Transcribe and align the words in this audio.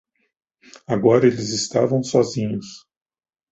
Agora 0.87 1.27
eles 1.27 1.49
estavam 1.53 2.01
sozinhos. 2.01 2.65